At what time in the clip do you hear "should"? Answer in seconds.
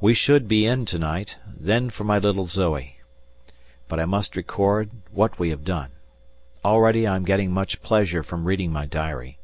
0.14-0.48